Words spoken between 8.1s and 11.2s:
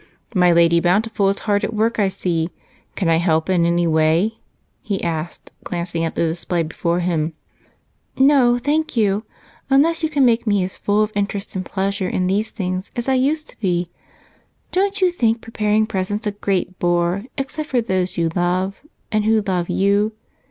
"No, thank you, unless you can make me as full of